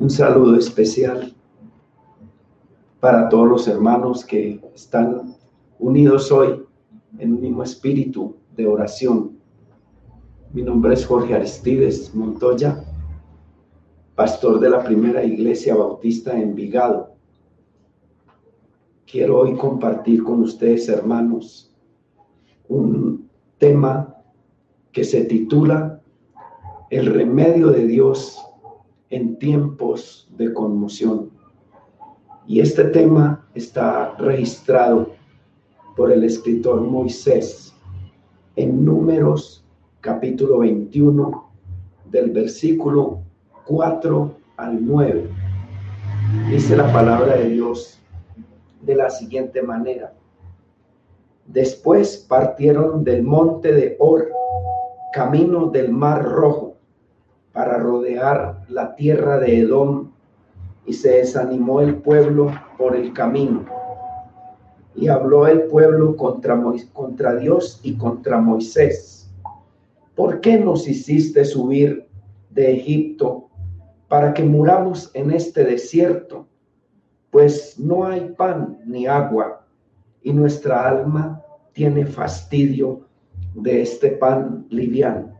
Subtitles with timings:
[0.00, 1.36] Un saludo especial
[3.00, 5.36] para todos los hermanos que están
[5.78, 6.62] unidos hoy
[7.18, 9.36] en un mismo espíritu de oración.
[10.54, 12.82] Mi nombre es Jorge Aristides Montoya,
[14.14, 17.10] pastor de la primera iglesia bautista en Vigado.
[19.04, 21.74] Quiero hoy compartir con ustedes, hermanos,
[22.68, 23.28] un
[23.58, 24.16] tema
[24.92, 26.00] que se titula
[26.88, 28.46] El remedio de Dios
[29.10, 31.30] en tiempos de conmoción.
[32.46, 35.10] Y este tema está registrado
[35.96, 37.74] por el escritor Moisés
[38.56, 39.64] en números
[40.00, 41.50] capítulo 21
[42.10, 43.20] del versículo
[43.66, 45.28] 4 al 9.
[46.48, 48.00] Dice la palabra de Dios
[48.82, 50.12] de la siguiente manera.
[51.46, 54.30] Después partieron del monte de Or,
[55.12, 56.76] camino del mar rojo
[57.52, 60.10] para rodear la tierra de Edom
[60.86, 63.64] y se desanimó el pueblo por el camino.
[64.94, 66.60] Y habló el pueblo contra,
[66.92, 69.30] contra Dios y contra Moisés.
[70.14, 72.06] ¿Por qué nos hiciste subir
[72.50, 73.48] de Egipto
[74.08, 76.46] para que muramos en este desierto?
[77.30, 79.64] Pues no hay pan ni agua
[80.22, 83.06] y nuestra alma tiene fastidio
[83.54, 85.39] de este pan liviano.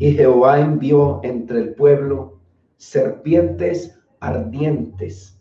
[0.00, 2.38] Y Jehová envió entre el pueblo
[2.78, 5.38] serpientes ardientes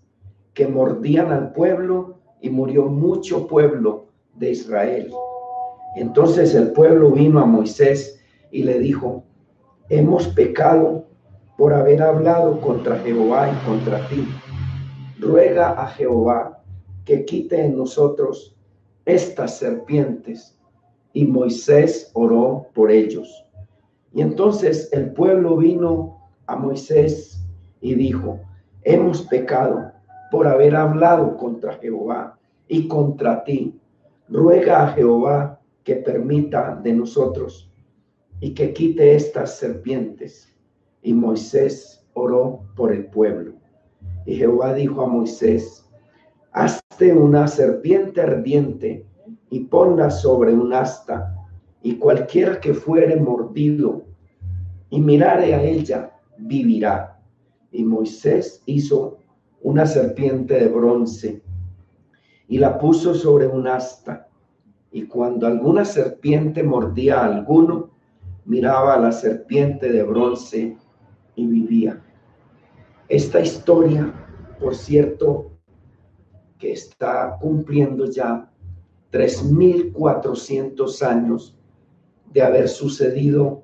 [0.54, 5.14] que mordían al pueblo y murió mucho pueblo de Israel.
[5.96, 8.22] Entonces el pueblo vino a Moisés
[8.52, 9.24] y le dijo,
[9.88, 11.06] hemos pecado
[11.58, 14.28] por haber hablado contra Jehová y contra ti.
[15.20, 16.62] Ruega a Jehová
[17.06, 18.58] que quite en nosotros
[19.06, 20.60] estas serpientes.
[21.14, 23.46] Y Moisés oró por ellos.
[24.14, 27.46] Y entonces el pueblo vino a Moisés
[27.82, 28.40] y dijo,
[28.84, 29.92] hemos pecado
[30.32, 32.38] por haber hablado contra Jehová
[32.68, 33.80] y contra ti.
[34.28, 37.72] Ruega a Jehová que permita de nosotros
[38.40, 40.54] y que quite estas serpientes.
[41.02, 43.54] Y Moisés oró por el pueblo.
[44.26, 45.88] Y Jehová dijo a Moisés,
[46.52, 49.06] hazte una serpiente ardiente
[49.50, 51.39] y ponla sobre un asta
[51.82, 54.04] y cualquiera que fuere mordido
[54.90, 57.22] y mirare a ella, vivirá.
[57.72, 59.18] Y Moisés hizo
[59.62, 61.42] una serpiente de bronce
[62.48, 64.28] y la puso sobre un asta.
[64.92, 67.92] Y cuando alguna serpiente mordía a alguno,
[68.46, 70.76] miraba a la serpiente de bronce
[71.36, 72.02] y vivía.
[73.08, 74.12] Esta historia,
[74.60, 75.52] por cierto,
[76.58, 78.52] que está cumpliendo ya
[79.12, 81.59] 3.400 años
[82.34, 83.64] de haber sucedido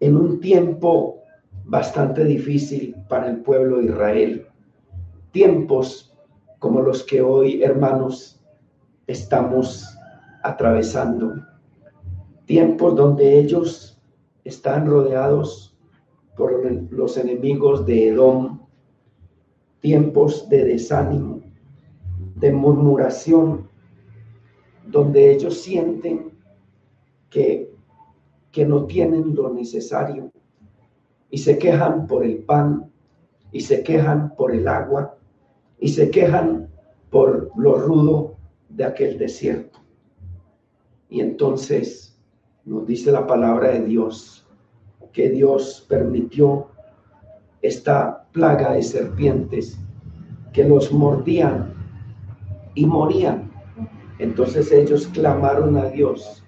[0.00, 1.22] en un tiempo
[1.64, 4.46] bastante difícil para el pueblo de Israel.
[5.30, 6.16] Tiempos
[6.58, 8.40] como los que hoy, hermanos,
[9.06, 9.86] estamos
[10.42, 11.34] atravesando.
[12.44, 14.00] Tiempos donde ellos
[14.44, 15.76] están rodeados
[16.36, 18.60] por los enemigos de Edom.
[19.80, 21.40] Tiempos de desánimo,
[22.36, 23.66] de murmuración,
[24.86, 26.29] donde ellos sienten
[27.30, 27.72] que,
[28.50, 30.30] que no tienen lo necesario
[31.30, 32.90] y se quejan por el pan
[33.52, 35.16] y se quejan por el agua
[35.78, 36.68] y se quejan
[37.10, 38.36] por lo rudo
[38.68, 39.78] de aquel desierto.
[41.08, 42.18] Y entonces
[42.64, 44.46] nos dice la palabra de Dios
[45.12, 46.68] que Dios permitió
[47.62, 49.78] esta plaga de serpientes
[50.52, 51.74] que los mordían
[52.74, 53.50] y morían.
[54.18, 56.39] Entonces ellos clamaron a Dios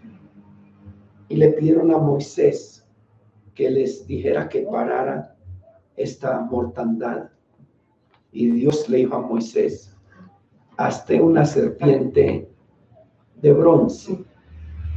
[1.28, 2.86] y le pidieron a Moisés
[3.54, 5.34] que les dijera que parara
[5.96, 7.30] esta mortandad.
[8.32, 9.94] Y Dios le dijo a Moisés,
[10.76, 12.48] hazte una serpiente
[13.40, 14.24] de bronce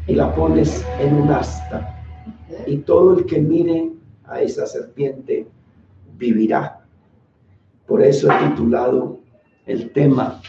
[0.08, 2.04] y la pones en un asta.
[2.66, 3.92] Y todo el que mire
[4.26, 5.48] a esa serpiente
[6.18, 6.86] vivirá.
[7.86, 9.20] Por eso he titulado
[9.66, 10.42] el tema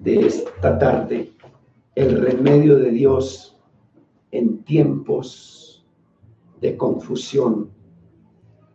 [0.00, 1.32] de esta tarde,
[1.94, 3.53] el remedio de Dios
[4.64, 5.86] tiempos
[6.60, 7.70] de confusión,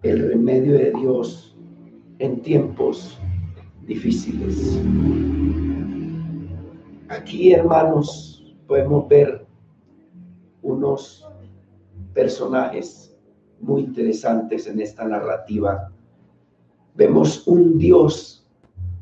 [0.03, 1.57] el remedio de Dios
[2.19, 3.19] en tiempos
[3.85, 4.79] difíciles.
[7.09, 9.47] Aquí, hermanos, podemos ver
[10.61, 11.27] unos
[12.13, 13.17] personajes
[13.59, 15.91] muy interesantes en esta narrativa.
[16.95, 18.47] Vemos un Dios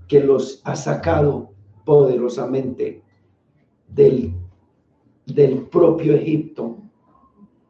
[0.07, 1.51] que los ha sacado
[1.83, 3.03] poderosamente
[3.89, 4.33] del
[5.27, 6.77] del propio Egipto.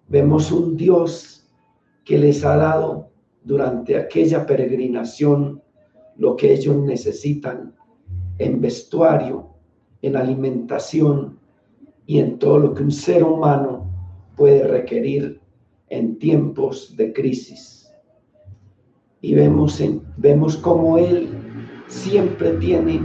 [0.08, 1.46] Vemos un Dios
[2.06, 3.10] que les ha dado
[3.44, 5.62] durante aquella peregrinación
[6.16, 7.76] lo que ellos necesitan
[8.38, 9.50] en vestuario,
[10.02, 11.40] en alimentación
[12.06, 13.90] y en todo lo que un ser humano
[14.36, 15.42] puede requerir
[15.90, 17.92] en tiempos de crisis.
[19.22, 21.30] Y vemos, en, vemos cómo Él
[21.88, 23.02] siempre tiene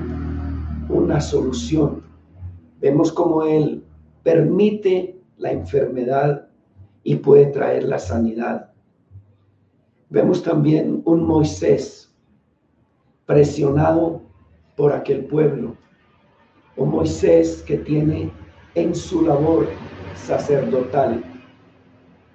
[0.88, 2.02] una solución.
[2.81, 3.82] Vemos cómo Él
[4.22, 6.48] permite la enfermedad
[7.02, 8.70] y puede traer la sanidad.
[10.10, 12.14] Vemos también un Moisés
[13.26, 14.22] presionado
[14.76, 15.76] por aquel pueblo,
[16.76, 18.30] un Moisés que tiene
[18.74, 19.69] en su labor
[20.14, 21.22] sacerdotal,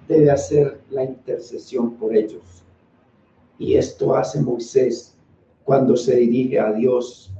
[0.06, 2.64] debe hacer la intercesión por ellos.
[3.58, 5.16] Y esto hace Moisés
[5.64, 7.32] cuando se dirige a Dios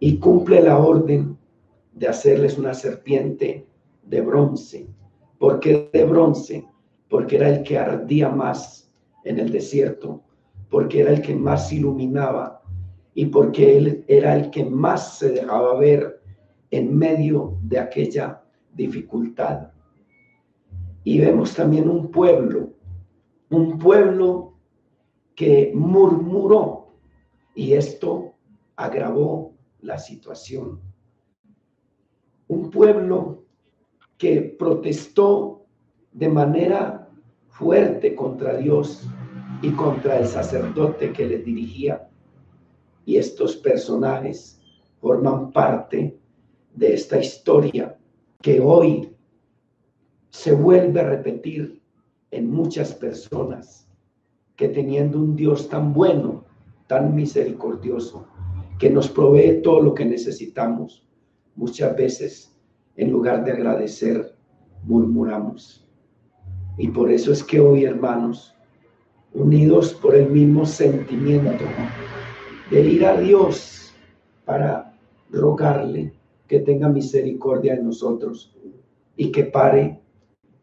[0.00, 1.38] y cumple la orden
[1.94, 3.65] de hacerles una serpiente
[4.06, 4.88] de bronce.
[5.38, 6.66] ¿Por qué de bronce?
[7.08, 8.90] Porque era el que ardía más
[9.24, 10.22] en el desierto,
[10.70, 12.62] porque era el que más iluminaba
[13.14, 16.20] y porque él era el que más se dejaba ver
[16.70, 18.42] en medio de aquella
[18.74, 19.70] dificultad.
[21.04, 22.74] Y vemos también un pueblo,
[23.50, 24.54] un pueblo
[25.34, 26.94] que murmuró
[27.54, 28.34] y esto
[28.74, 30.80] agravó la situación.
[32.48, 33.45] Un pueblo
[34.18, 35.66] que protestó
[36.12, 37.08] de manera
[37.48, 39.06] fuerte contra Dios
[39.62, 42.08] y contra el sacerdote que les dirigía.
[43.04, 44.60] Y estos personajes
[45.00, 46.18] forman parte
[46.74, 47.96] de esta historia
[48.42, 49.14] que hoy
[50.30, 51.80] se vuelve a repetir
[52.30, 53.88] en muchas personas
[54.56, 56.44] que teniendo un Dios tan bueno,
[56.86, 58.26] tan misericordioso,
[58.78, 61.06] que nos provee todo lo que necesitamos,
[61.54, 62.55] muchas veces
[62.96, 64.34] en lugar de agradecer,
[64.84, 65.86] murmuramos.
[66.78, 68.54] Y por eso es que hoy, hermanos,
[69.32, 71.64] unidos por el mismo sentimiento
[72.70, 73.94] de ir a Dios
[74.44, 74.94] para
[75.30, 76.12] rogarle
[76.48, 78.56] que tenga misericordia de nosotros
[79.16, 80.00] y que pare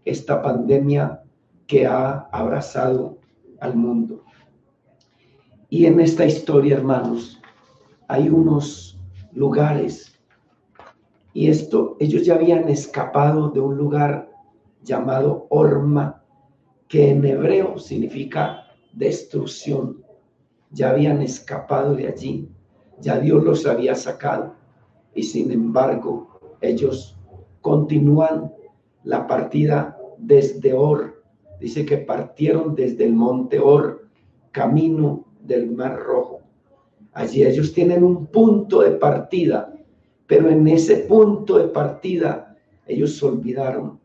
[0.05, 1.21] esta pandemia
[1.67, 3.17] que ha abrazado
[3.59, 4.23] al mundo.
[5.69, 7.41] Y en esta historia, hermanos,
[8.07, 8.99] hay unos
[9.33, 10.12] lugares,
[11.33, 14.29] y esto, ellos ya habían escapado de un lugar
[14.83, 16.23] llamado Orma,
[16.87, 20.03] que en hebreo significa destrucción.
[20.71, 22.49] Ya habían escapado de allí,
[22.99, 24.55] ya Dios los había sacado
[25.13, 27.17] y sin embargo ellos
[27.61, 28.51] continúan
[29.03, 31.23] la partida desde Or.
[31.59, 34.07] Dice que partieron desde el monte Or,
[34.51, 36.41] camino del Mar Rojo.
[37.13, 39.72] Allí ellos tienen un punto de partida,
[40.27, 42.55] pero en ese punto de partida
[42.87, 43.99] ellos olvidaron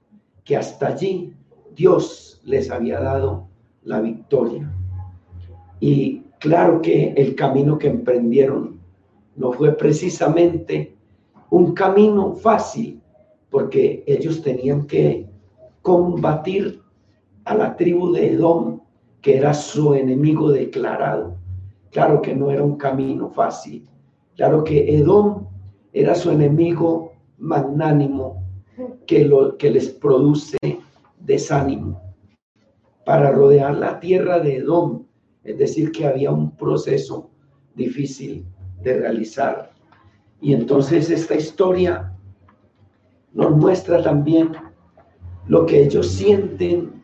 [0.45, 1.33] que hasta allí
[1.75, 3.49] Dios les había dado
[3.85, 4.71] la victoria.
[5.81, 8.79] Y claro que el camino que emprendieron
[9.37, 10.97] no fue precisamente
[11.51, 13.01] un camino fácil,
[13.51, 15.27] porque ellos tenían que
[15.83, 16.83] combatir
[17.45, 18.81] a la tribu de Edom,
[19.23, 21.37] que era su enemigo declarado.
[21.91, 23.89] Claro que no era un camino fácil.
[24.37, 25.48] Claro que Edom
[26.01, 28.45] era su enemigo magnánimo
[29.07, 30.57] que, lo, que les produce
[31.19, 32.01] desánimo.
[33.05, 35.07] Para rodear la tierra de Edom,
[35.43, 37.31] es decir, que había un proceso
[37.75, 38.47] difícil
[38.83, 39.73] de realizar.
[40.41, 42.15] Y entonces esta historia
[43.33, 44.53] nos muestra también
[45.49, 47.03] lo que ellos sienten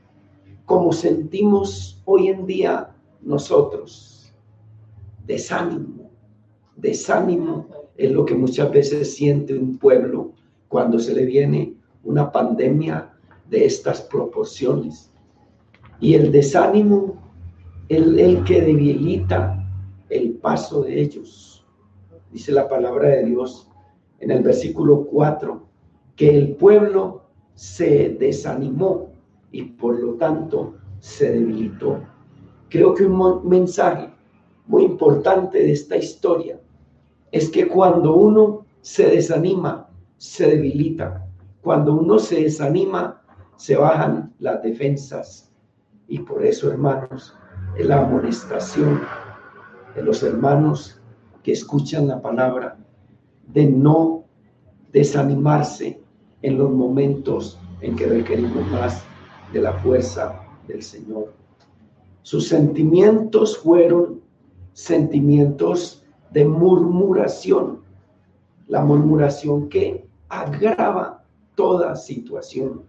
[0.66, 4.32] como sentimos hoy en día nosotros.
[5.26, 6.03] Desánimo.
[6.76, 10.32] Desánimo es lo que muchas veces siente un pueblo
[10.68, 13.10] cuando se le viene una pandemia
[13.48, 15.10] de estas proporciones.
[16.00, 17.16] Y el desánimo
[17.88, 19.60] es el que debilita
[20.10, 21.54] el paso de ellos
[22.34, 23.68] dice la palabra de Dios
[24.18, 25.62] en el versículo 4,
[26.16, 27.22] que el pueblo
[27.54, 29.12] se desanimó
[29.52, 32.02] y por lo tanto se debilitó.
[32.68, 34.10] Creo que un mensaje
[34.66, 36.58] muy importante de esta historia
[37.34, 39.88] es que cuando uno se desanima,
[40.18, 41.26] se debilita.
[41.62, 43.22] Cuando uno se desanima,
[43.56, 45.50] se bajan las defensas.
[46.06, 47.36] Y por eso, hermanos,
[47.76, 49.00] es la amonestación
[49.96, 51.00] de los hermanos
[51.42, 52.76] que escuchan la palabra,
[53.48, 54.26] de no
[54.92, 56.00] desanimarse
[56.42, 59.02] en los momentos en que requerimos más
[59.52, 61.32] de la fuerza del Señor.
[62.22, 64.20] Sus sentimientos fueron
[64.72, 66.03] sentimientos
[66.34, 67.80] de murmuración,
[68.66, 71.24] la murmuración que agrava
[71.54, 72.82] toda situación.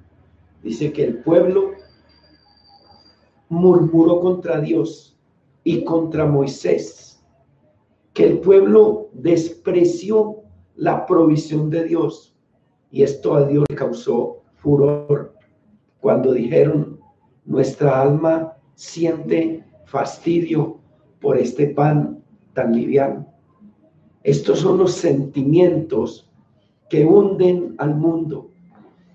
[0.63, 1.73] Dice que el pueblo
[3.49, 5.15] murmuró contra Dios
[5.63, 7.23] y contra Moisés,
[8.13, 10.37] que el pueblo despreció
[10.75, 12.35] la provisión de Dios
[12.89, 15.35] y esto a Dios le causó furor
[15.99, 16.99] cuando dijeron,
[17.45, 20.79] nuestra alma siente fastidio
[21.21, 22.23] por este pan
[22.53, 23.34] tan liviano.
[24.25, 26.27] Estos son los sentimientos
[26.89, 28.49] que hunden al mundo.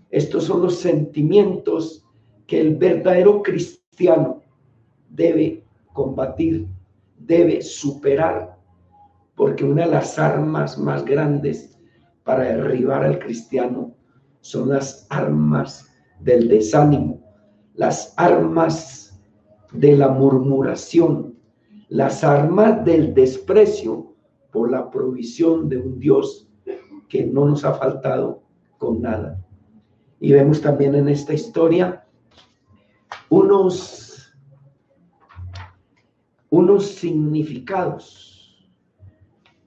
[0.08, 2.06] Estos son los sentimientos
[2.46, 4.40] que el verdadero cristiano
[5.08, 6.68] debe combatir,
[7.18, 8.56] debe superar,
[9.34, 11.76] porque una de las armas más grandes
[12.22, 13.92] para derribar al cristiano
[14.42, 15.88] son las armas
[16.20, 17.20] del desánimo,
[17.74, 19.20] las armas
[19.72, 21.34] de la murmuración,
[21.88, 24.09] las armas del desprecio
[24.52, 26.48] por la provisión de un Dios
[27.08, 28.42] que no nos ha faltado
[28.78, 29.44] con nada.
[30.20, 32.06] Y vemos también en esta historia
[33.28, 34.34] unos,
[36.50, 38.68] unos significados.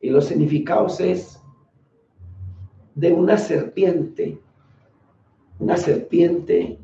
[0.01, 1.41] Y los significados es
[2.95, 4.39] de una serpiente,
[5.59, 6.77] una serpiente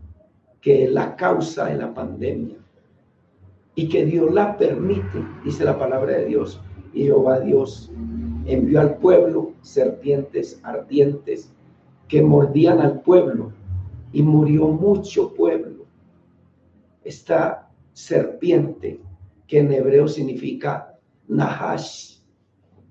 [0.62, 2.58] que es la causa de la pandemia
[3.76, 6.62] y que Dios la permite, dice la palabra de Dios,
[6.94, 7.92] y Jehová Dios
[8.46, 11.52] envió al pueblo serpientes ardientes
[12.08, 13.52] que mordían al pueblo
[14.12, 15.86] y murió mucho pueblo.
[17.04, 19.00] Esta serpiente,
[19.48, 22.18] que en hebreo significa Nahash,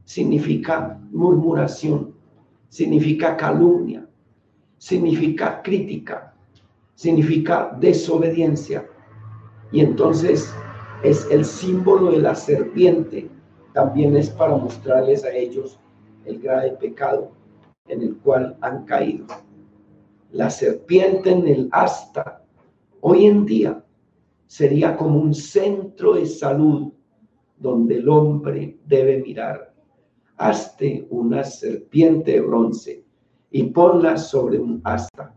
[0.04, 2.14] significa murmuración,
[2.68, 4.08] significa calumnia,
[4.78, 6.34] significa crítica,
[6.94, 8.86] significa desobediencia.
[9.72, 10.52] Y entonces
[11.02, 13.28] es el símbolo de la serpiente,
[13.78, 15.78] también es para mostrarles a ellos
[16.24, 17.30] el grave pecado
[17.86, 19.24] en el cual han caído.
[20.32, 22.42] La serpiente en el asta
[23.02, 23.84] hoy en día
[24.48, 26.92] sería como un centro de salud
[27.56, 29.72] donde el hombre debe mirar.
[30.38, 33.04] Hazte una serpiente de bronce
[33.52, 35.32] y ponla sobre un asta.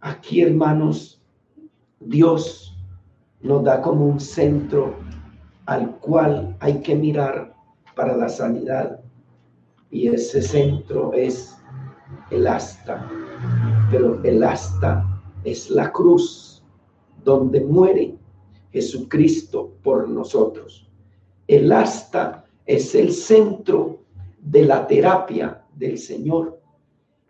[0.00, 1.22] Aquí, hermanos,
[2.00, 2.74] Dios
[3.42, 4.94] nos da como un centro
[5.66, 7.54] al cual hay que mirar
[7.94, 9.00] para la sanidad.
[9.90, 11.56] Y ese centro es
[12.30, 13.08] el asta.
[13.90, 15.04] Pero el asta
[15.44, 16.62] es la cruz
[17.22, 18.16] donde muere
[18.72, 20.88] Jesucristo por nosotros.
[21.46, 24.00] El asta es el centro
[24.40, 26.60] de la terapia del Señor.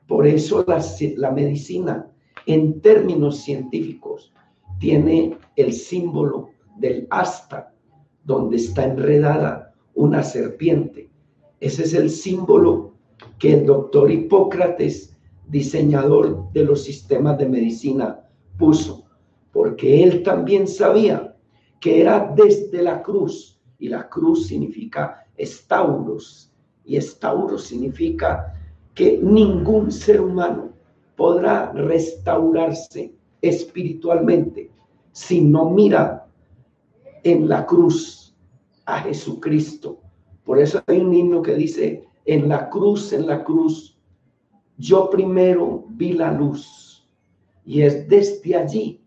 [0.06, 0.82] Por eso la,
[1.16, 2.10] la medicina,
[2.46, 4.32] en términos científicos,
[4.78, 7.73] tiene el símbolo del asta,
[8.24, 11.10] donde está enredada una serpiente.
[11.60, 12.94] Ese es el símbolo
[13.38, 15.14] que el doctor Hipócrates,
[15.48, 18.20] diseñador de los sistemas de medicina,
[18.58, 19.04] puso,
[19.52, 21.36] porque él también sabía
[21.80, 26.50] que era desde la cruz, y la cruz significa estauros,
[26.84, 28.54] y estauros significa
[28.94, 30.70] que ningún ser humano
[31.16, 34.70] podrá restaurarse espiritualmente
[35.12, 36.23] si no mira
[37.24, 38.36] en la cruz
[38.86, 40.00] a Jesucristo.
[40.44, 43.98] Por eso hay un himno que dice, en la cruz, en la cruz,
[44.76, 47.08] yo primero vi la luz.
[47.64, 49.00] Y es desde allí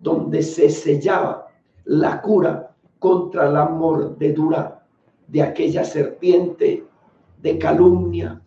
[0.00, 1.48] donde se sellaba
[1.84, 4.86] la cura contra la mordedura
[5.28, 6.84] de aquella serpiente
[7.42, 8.40] de calumnia,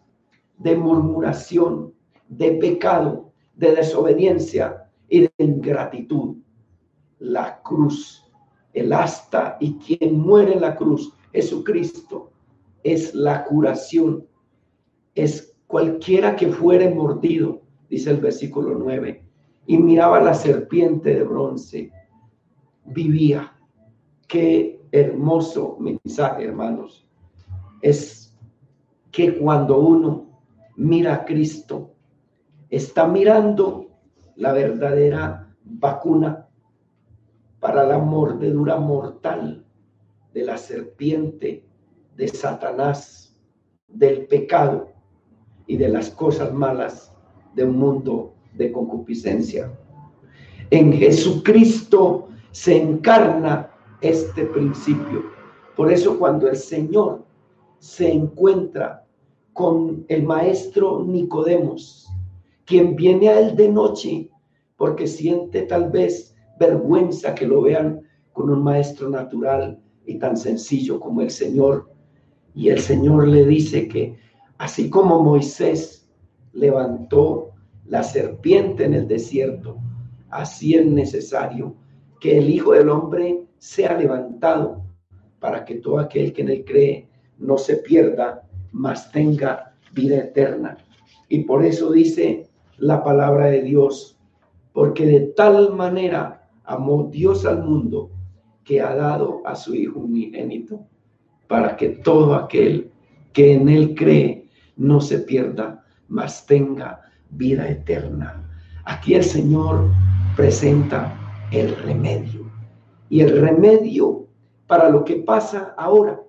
[0.58, 1.94] de murmuración,
[2.30, 6.38] de pecado, de desobediencia y de ingratitud.
[7.20, 8.27] La cruz,
[8.80, 12.32] el asta y quien muere en la cruz, Jesucristo,
[12.84, 14.26] es la curación.
[15.16, 19.24] Es cualquiera que fuere mordido, dice el versículo 9,
[19.66, 21.92] y miraba la serpiente de bronce,
[22.86, 23.54] vivía.
[24.28, 27.06] Qué hermoso mensaje, hermanos.
[27.82, 28.38] Es
[29.12, 30.28] que cuando uno
[30.76, 31.92] mira a Cristo,
[32.70, 33.88] está mirando
[34.36, 36.47] la verdadera vacuna
[37.68, 39.62] para la mordedura mortal
[40.34, 41.66] de la serpiente,
[42.16, 43.36] de Satanás,
[43.90, 44.88] del pecado
[45.66, 47.14] y de las cosas malas
[47.56, 49.70] de un mundo de concupiscencia.
[50.70, 53.70] En Jesucristo se encarna
[54.00, 55.26] este principio.
[55.76, 57.26] Por eso cuando el Señor
[57.80, 59.06] se encuentra
[59.52, 62.08] con el maestro Nicodemos,
[62.64, 64.30] quien viene a él de noche
[64.78, 68.02] porque siente tal vez vergüenza que lo vean
[68.34, 71.90] con un maestro natural y tan sencillo como el Señor.
[72.54, 74.18] Y el Señor le dice que
[74.58, 76.10] así como Moisés
[76.54, 77.52] levantó
[77.86, 79.78] la serpiente en el desierto,
[80.30, 81.76] así es necesario
[82.20, 84.84] que el Hijo del Hombre sea levantado
[85.40, 90.78] para que todo aquel que en él cree no se pierda, mas tenga vida eterna.
[91.30, 94.18] Y por eso dice la palabra de Dios,
[94.74, 98.12] porque de tal manera amó Dios al mundo
[98.64, 100.86] que ha dado a su Hijo unigénito,
[101.48, 102.92] para que todo aquel
[103.34, 108.44] que en él cree no se pierda, mas tenga vida eterna.
[108.84, 109.90] Aquí el Señor
[110.36, 111.18] presenta
[111.52, 112.52] el remedio.
[113.10, 114.28] Y el remedio
[114.68, 116.22] para lo que pasa ahora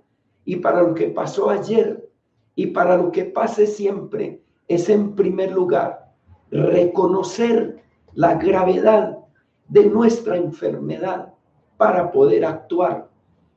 [0.44, 2.08] y para lo que pasó ayer
[2.54, 6.12] y para lo que pase siempre es en primer lugar
[6.50, 7.82] reconocer
[8.14, 9.17] la gravedad
[9.68, 11.34] de nuestra enfermedad
[11.76, 13.08] para poder actuar.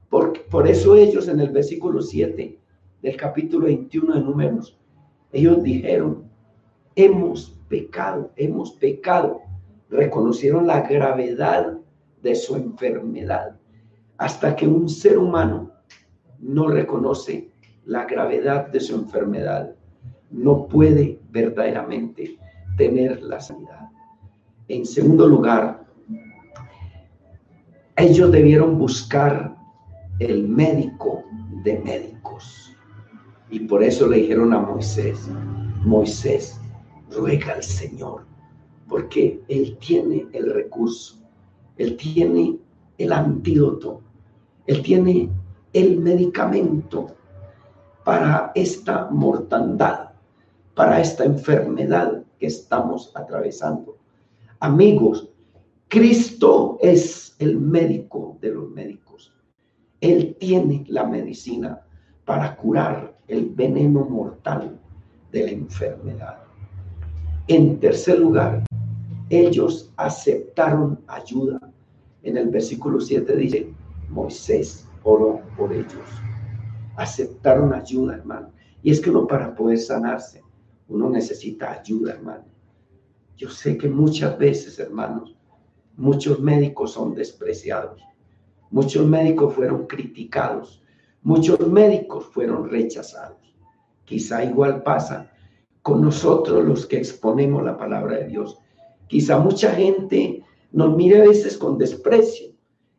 [0.10, 2.60] Porque, por eso ellos en el versículo 7
[3.02, 4.78] del capítulo 21 de Números,
[5.32, 6.24] ellos dijeron,
[6.96, 9.42] hemos pecado, hemos pecado.
[9.90, 11.78] Reconocieron la gravedad
[12.22, 13.58] de su enfermedad.
[14.18, 15.72] Hasta que un ser humano
[16.40, 17.50] no reconoce
[17.86, 19.74] la gravedad de su enfermedad,
[20.30, 22.38] no puede verdaderamente
[22.78, 23.90] tener la sanidad.
[24.68, 25.81] En segundo lugar,
[28.02, 29.56] ellos debieron buscar
[30.20, 31.24] el médico
[31.64, 32.76] de médicos.
[33.50, 35.30] Y por eso le dijeron a Moisés,
[35.84, 36.60] Moisés,
[37.12, 38.26] ruega al Señor,
[38.88, 41.18] porque Él tiene el recurso,
[41.78, 42.58] Él tiene
[42.98, 44.02] el antídoto,
[44.68, 45.30] Él tiene
[45.74, 47.08] el medicamento
[48.04, 50.10] para esta mortandad,
[50.74, 53.98] para esta enfermedad que estamos atravesando.
[54.60, 55.31] Amigos,
[55.92, 59.36] Cristo es el médico de los médicos.
[60.00, 61.82] Él tiene la medicina
[62.24, 64.80] para curar el veneno mortal
[65.34, 66.38] de la enfermedad.
[67.50, 68.64] En tercer lugar,
[69.30, 71.60] ellos aceptaron ayuda.
[72.24, 73.74] En el versículo 7 dice,
[74.08, 76.08] Moisés oró por ellos.
[76.96, 78.50] Aceptaron ayuda, hermano.
[78.82, 80.42] Y es que uno para poder sanarse,
[80.88, 82.46] uno necesita ayuda, hermano.
[83.36, 85.36] Yo sé que muchas veces, hermanos,
[85.98, 88.02] muchos médicos son despreciados.
[88.70, 90.82] Muchos médicos fueron criticados.
[91.24, 93.56] Muchos médicos fueron rechazados.
[94.06, 95.32] Quizá igual pasa
[95.82, 98.58] con nosotros los que exponemos la palabra de Dios.
[99.08, 102.52] Quizá mucha gente nos mire a veces con desprecio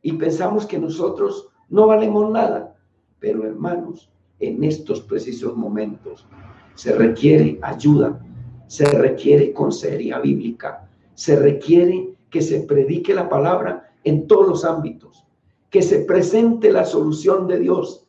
[0.03, 2.77] y pensamos que nosotros no valemos nada.
[3.19, 6.27] Pero hermanos, en estos precisos momentos
[6.75, 8.21] se requiere ayuda,
[8.67, 15.25] se requiere consejería bíblica, se requiere que se predique la palabra en todos los ámbitos,
[15.71, 18.07] que se presente la solución de Dios,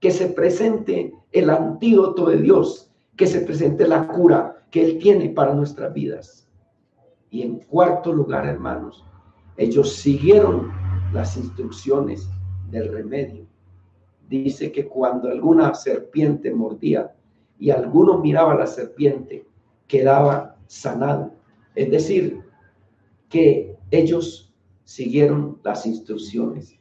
[0.00, 5.28] que se presente el antídoto de Dios, que se presente la cura que Él tiene
[5.30, 6.48] para nuestras vidas.
[7.30, 9.04] Y en cuarto lugar, hermanos,
[9.56, 10.70] ellos siguieron
[11.12, 12.28] las instrucciones
[12.70, 13.44] del remedio.
[14.28, 17.12] Dice que cuando alguna serpiente mordía
[17.58, 19.46] y alguno miraba a la serpiente,
[19.88, 21.32] quedaba sanado.
[21.74, 22.44] Es decir,
[23.34, 26.78] que ellos siguieron las instrucciones.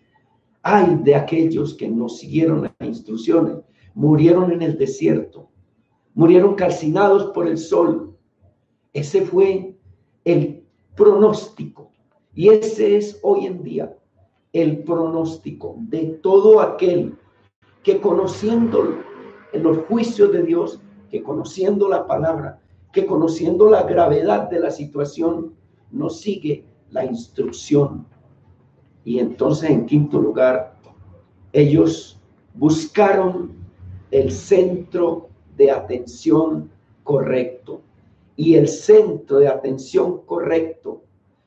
[0.62, 3.56] Hay de aquellos que no siguieron las instrucciones,
[3.96, 5.50] murieron en el desierto,
[6.14, 8.16] murieron calcinados por el sol.
[8.94, 9.76] Ese fue
[10.26, 10.64] el
[10.96, 11.90] pronóstico
[12.36, 13.98] y ese es hoy en día
[14.52, 17.16] el pronóstico de todo aquel
[17.82, 19.00] que conociendo
[19.54, 22.62] los juicios de Dios, que conociendo la palabra,
[22.92, 25.56] que conociendo la gravedad de la situación,
[25.94, 28.06] no sigue la instrucción.
[29.06, 30.76] Y entonces, en quinto lugar,
[31.52, 32.20] ellos
[32.54, 33.52] buscaron
[34.12, 36.70] el centro de atención
[37.04, 37.82] correcto.
[38.36, 41.04] Y el centro de atención correcto,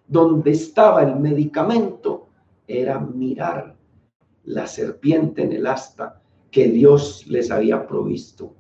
[0.07, 2.29] donde estaba el medicamento,
[2.69, 3.77] era mirar
[4.45, 8.55] la serpiente en el asta que Dios les había provisto.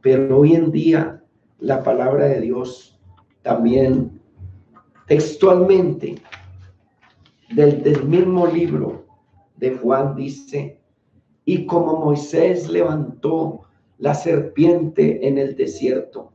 [0.00, 1.22] Pero hoy en día
[1.58, 2.98] la palabra de Dios
[3.42, 4.21] también
[5.12, 6.14] textualmente
[7.50, 9.04] del, mismo libro
[9.58, 10.80] de Juan dice,
[11.44, 13.60] y como Moisés levantó
[13.98, 16.32] la serpiente en el desierto.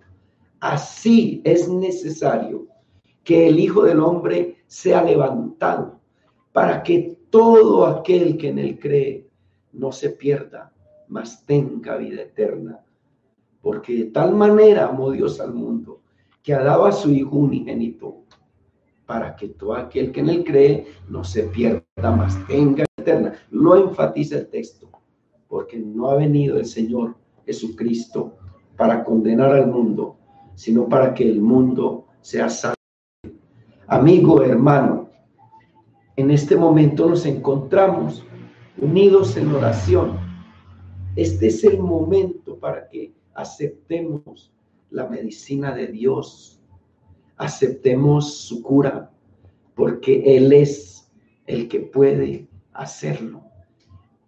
[0.60, 2.68] Así es necesario
[3.24, 6.00] que el Hijo del Hombre sea levantado
[6.52, 9.28] para que todo aquel que en él cree
[9.74, 10.72] no se pierda,
[11.08, 12.86] mas tenga vida eterna.
[13.60, 16.02] Porque de tal manera amó Dios al mundo
[16.44, 18.27] que ha dado a su Hijo unigénito
[19.08, 23.34] para que todo aquel que en él cree no se pierda, mas tenga eterna.
[23.50, 24.92] Lo enfatiza el texto,
[25.48, 27.16] porque no ha venido el Señor
[27.46, 28.38] Jesucristo
[28.76, 30.18] para condenar al mundo,
[30.54, 32.76] sino para que el mundo sea salvo.
[33.88, 35.10] Amigo, hermano,
[36.18, 38.26] en este momento nos encontramos
[38.78, 40.20] unidos en oración.
[41.16, 44.52] Este es el momento para que aceptemos
[44.90, 46.57] la medicina de Dios,
[47.38, 49.12] aceptemos su cura,
[49.76, 51.12] porque Él es
[51.46, 53.44] el que puede hacerlo.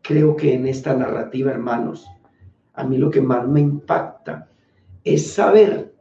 [0.01, 2.05] Creo que en esta narrativa, hermanos,
[2.73, 4.47] a mí lo que más me impacta
[5.03, 5.93] es saber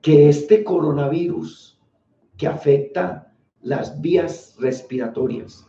[0.00, 1.80] que este coronavirus
[2.36, 5.66] que afecta las vías respiratorias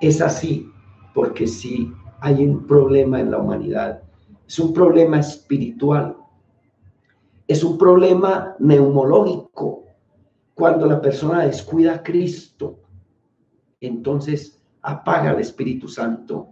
[0.00, 0.68] es así
[1.14, 4.02] porque sí hay un problema en la humanidad.
[4.46, 6.16] Es un problema espiritual.
[7.52, 9.84] Es un problema neumológico.
[10.54, 12.78] Cuando la persona descuida a Cristo,
[13.78, 16.48] entonces apaga el Espíritu Santo.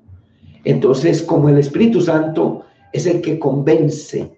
[0.62, 4.36] Entonces, como el Espíritu Santo es el que convence,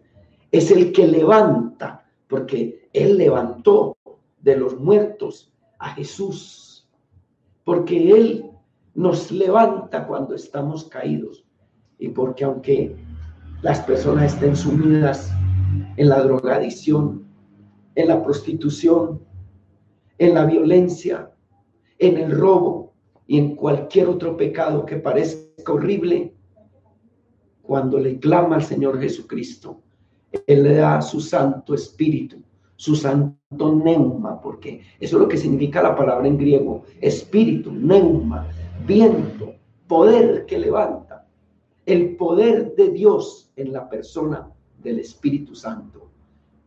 [0.52, 3.96] es el que levanta, porque Él levantó
[4.40, 6.88] de los muertos a Jesús,
[7.64, 8.52] porque Él
[8.94, 11.44] nos levanta cuando estamos caídos
[11.98, 12.94] y porque aunque
[13.62, 15.32] las personas estén sumidas
[15.96, 17.26] en la drogadicción,
[17.94, 19.20] en la prostitución,
[20.18, 21.30] en la violencia,
[21.98, 22.92] en el robo
[23.26, 26.34] y en cualquier otro pecado que parezca horrible,
[27.62, 29.80] cuando le clama al Señor Jesucristo,
[30.46, 32.42] Él le da su Santo Espíritu,
[32.76, 38.48] su Santo Neuma, porque eso es lo que significa la palabra en griego, Espíritu, Neuma,
[38.86, 39.54] viento,
[39.86, 41.26] poder que levanta,
[41.86, 44.50] el poder de Dios en la persona
[44.82, 46.10] del Espíritu Santo.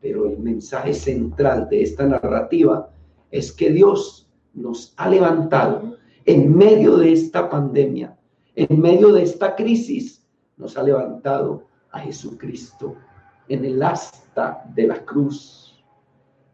[0.01, 2.89] Pero el mensaje central de esta narrativa
[3.31, 8.17] es que Dios nos ha levantado en medio de esta pandemia,
[8.55, 10.25] en medio de esta crisis,
[10.57, 12.95] nos ha levantado a Jesucristo
[13.47, 15.83] en el asta de la cruz.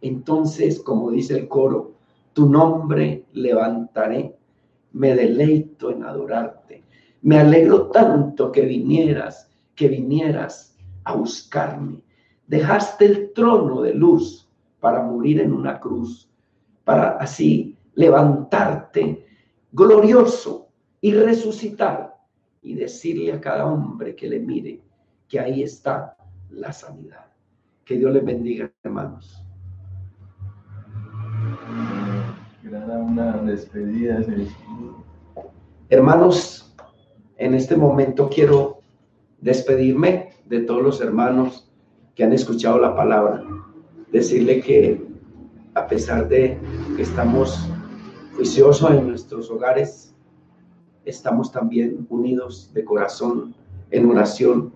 [0.02, 1.93] Entonces, como dice el coro,
[2.34, 4.36] tu nombre levantaré
[4.93, 6.84] me deleito en adorarte.
[7.21, 10.70] Me alegro tanto que vinieras, que vinieras
[11.03, 12.01] a buscarme.
[12.47, 16.29] Dejaste el trono de luz para morir en una cruz,
[16.83, 19.25] para así levantarte
[19.71, 22.15] glorioso y resucitar
[22.61, 24.81] y decirle a cada hombre que le mire
[25.27, 26.15] que ahí está
[26.49, 27.25] la sanidad.
[27.85, 29.43] Que Dios les bendiga, hermanos.
[32.63, 34.23] una despedida.
[35.89, 36.73] Hermanos,
[37.37, 38.81] en este momento quiero
[39.39, 41.71] despedirme de todos los hermanos
[42.13, 43.41] que han escuchado la palabra.
[44.11, 45.01] Decirle que
[45.73, 46.59] a pesar de
[46.97, 47.69] que estamos
[48.35, 50.13] juiciosos en nuestros hogares,
[51.05, 53.55] estamos también unidos de corazón
[53.91, 54.73] en oración.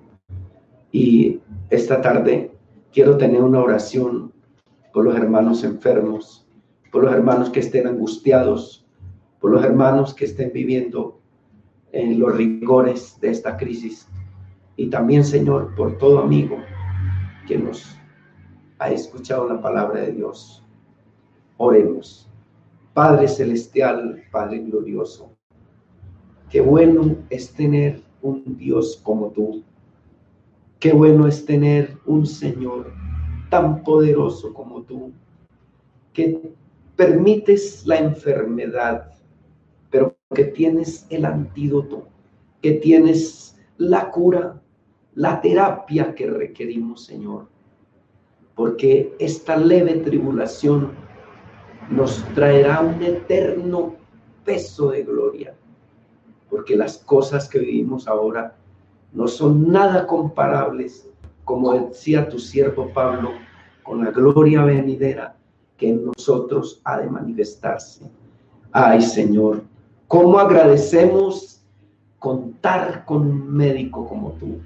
[0.93, 2.51] Y esta tarde
[2.93, 4.31] quiero tener una oración
[4.93, 6.47] por los hermanos enfermos,
[6.89, 8.88] por los hermanos que estén angustiados,
[9.41, 11.19] por los hermanos que estén viviendo
[11.91, 14.07] en los rigores de esta crisis
[14.77, 16.57] y también, Señor, por todo amigo
[17.47, 17.95] que nos
[18.79, 20.63] ha escuchado la palabra de Dios.
[21.57, 22.29] Oremos.
[22.93, 25.35] Padre celestial, Padre glorioso,
[26.49, 29.63] qué bueno es tener un Dios como tú.
[30.79, 32.93] Qué bueno es tener un Señor
[33.49, 35.11] tan poderoso como tú,
[36.13, 36.53] que
[36.95, 39.15] permites la enfermedad
[39.95, 42.05] pero que tienes el antídoto,
[42.61, 44.61] que tienes la cura,
[45.15, 47.47] la terapia que requerimos, Señor.
[48.54, 50.91] Porque esta leve tribulación
[51.89, 53.95] nos traerá un eterno
[54.43, 55.56] peso de gloria.
[56.49, 58.56] Porque las cosas que vivimos ahora
[59.12, 61.10] no son nada comparables,
[61.43, 63.32] como decía tu siervo Pablo,
[63.84, 65.36] con la gloria venidera
[65.78, 68.10] que en nosotros ha de manifestarse.
[68.71, 69.63] Ay, Señor,
[70.08, 71.63] ¿Cómo agradecemos
[72.19, 74.60] contar con un médico como tú?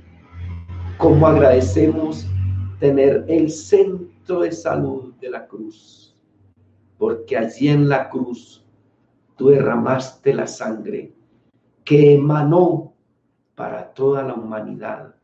[1.00, 2.28] ¿Cómo agradecemos
[2.82, 6.14] tener el centro de salud de la cruz?
[6.98, 8.66] Porque allí en la cruz
[9.38, 11.14] tú derramaste la sangre
[11.86, 12.92] que emanó
[13.56, 15.16] para toda la humanidad.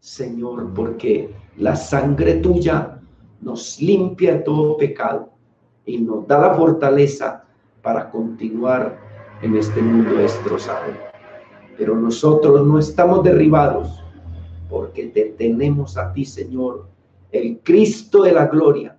[0.00, 2.98] Señor, porque la sangre tuya
[3.42, 5.28] nos limpia de todo pecado
[5.84, 7.44] y nos da la fortaleza
[7.82, 8.98] para continuar
[9.42, 10.90] en este mundo destrozado.
[11.76, 14.01] Pero nosotros no estamos derribados
[14.72, 16.88] porque te tenemos a ti, Señor,
[17.30, 18.96] el Cristo de la gloria.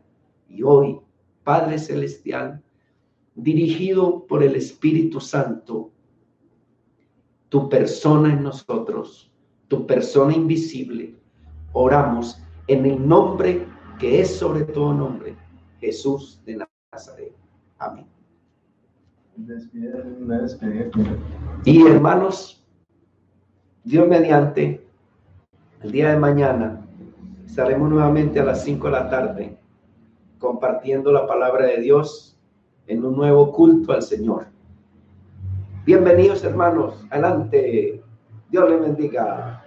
[0.48, 1.00] Y hoy,
[1.44, 2.62] Padre Celestial,
[3.34, 5.90] dirigido por el Espíritu Santo,
[7.50, 9.32] tu persona en nosotros,
[9.68, 11.16] tu persona invisible,
[11.72, 13.66] oramos en el nombre
[13.98, 15.36] que es sobre todo nombre,
[15.80, 17.34] Jesús de Nazaret.
[17.80, 18.06] Amén.
[21.66, 22.64] Y hermanos,
[23.84, 24.83] Dios mediante,
[25.84, 26.82] el día de mañana
[27.46, 29.58] estaremos nuevamente a las 5 de la tarde
[30.40, 32.38] compartiendo la palabra de Dios
[32.88, 34.46] en un nuevo culto al Señor.
[35.86, 38.02] Bienvenidos hermanos, adelante,
[38.50, 39.63] Dios les bendiga.